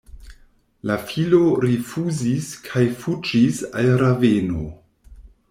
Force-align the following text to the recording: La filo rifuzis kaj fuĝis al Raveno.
La 0.91 0.95
filo 1.09 1.41
rifuzis 1.65 2.49
kaj 2.69 2.85
fuĝis 3.03 3.61
al 3.83 3.93
Raveno. 4.05 4.65